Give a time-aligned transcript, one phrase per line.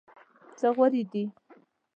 [0.59, 1.23] څه غورې دي.